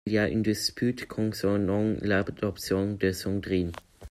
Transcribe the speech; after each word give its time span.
Il 0.07 0.13
y 0.13 0.17
a 0.17 0.27
une 0.27 0.41
dispute 0.41 1.07
concernant 1.07 1.93
l'adoption 2.01 2.93
de 2.93 3.11
Sandrine. 3.11 3.71